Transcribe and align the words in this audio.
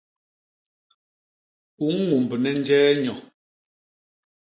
U 1.85 1.87
ñumbne 2.07 2.49
njee 2.59 2.91
nyo? 3.03 3.15